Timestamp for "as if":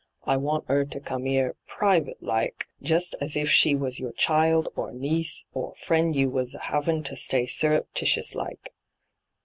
3.21-3.51